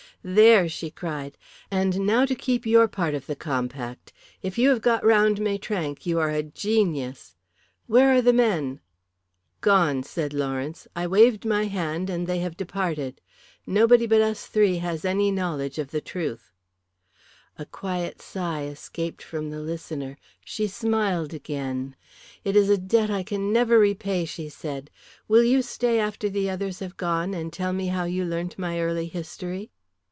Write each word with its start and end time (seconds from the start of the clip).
"There!" 0.23 0.69
she 0.69 0.91
cried. 0.91 1.35
"And 1.71 2.01
now 2.05 2.25
to 2.27 2.35
keep 2.35 2.67
your 2.67 2.87
part 2.87 3.15
of 3.15 3.25
the 3.25 3.35
compact. 3.35 4.13
If 4.43 4.55
you 4.55 4.69
have 4.69 4.83
got 4.83 5.03
round 5.03 5.39
Maitrank 5.41 6.05
you 6.05 6.19
are 6.19 6.29
a 6.29 6.43
genius. 6.43 7.35
Where 7.87 8.13
are 8.13 8.21
the 8.21 8.31
men?" 8.31 8.81
"Gone!" 9.61 10.03
said 10.03 10.31
Lawrence. 10.31 10.87
"I 10.95 11.07
waved 11.07 11.43
my 11.43 11.63
hand 11.65 12.07
and 12.07 12.27
they 12.27 12.37
have 12.37 12.55
departed. 12.55 13.19
Nobody 13.65 14.05
but 14.05 14.21
us 14.21 14.45
three 14.45 14.77
has 14.77 15.03
any 15.05 15.31
knowledge 15.31 15.79
of 15.79 15.89
the 15.89 16.01
truth." 16.01 16.53
A 17.57 17.65
quiet 17.65 18.21
sigh 18.21 18.65
escaped 18.65 19.23
from 19.23 19.49
the 19.49 19.59
listener. 19.61 20.19
She 20.45 20.67
smiled 20.67 21.33
again. 21.33 21.95
"It 22.43 22.55
is 22.55 22.69
a 22.69 22.77
debt 22.77 23.09
I 23.09 23.23
can 23.23 23.51
never 23.51 23.79
repay," 23.79 24.25
she 24.25 24.49
said. 24.49 24.91
"Will 25.27 25.43
you 25.43 25.63
stay 25.63 25.99
after 25.99 26.29
the 26.29 26.47
others 26.47 26.77
have 26.77 26.95
gone 26.95 27.33
and 27.33 27.51
tell 27.51 27.73
me 27.73 27.87
how 27.87 28.03
you 28.03 28.23
learnt 28.23 28.59
my 28.59 28.79
early 28.79 29.07
history?" 29.07 29.71